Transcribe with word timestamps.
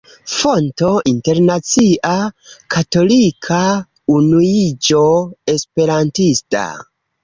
Fonto: 0.35 0.87
Internacia 1.11 2.15
Katolika 2.77 3.63
Unuiĝo 4.19 5.07
Esperantista. 5.59 6.69